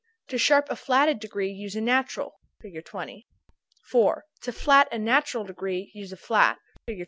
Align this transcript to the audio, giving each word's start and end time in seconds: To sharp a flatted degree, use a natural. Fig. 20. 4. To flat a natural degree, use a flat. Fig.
To 0.29 0.39
sharp 0.39 0.65
a 0.71 0.75
flatted 0.75 1.19
degree, 1.19 1.51
use 1.51 1.75
a 1.75 1.79
natural. 1.79 2.39
Fig. 2.59 2.83
20. 2.85 3.27
4. 3.83 4.23
To 4.41 4.51
flat 4.51 4.87
a 4.91 4.97
natural 4.97 5.43
degree, 5.43 5.91
use 5.93 6.11
a 6.11 6.17
flat. 6.17 6.57
Fig. 6.87 6.97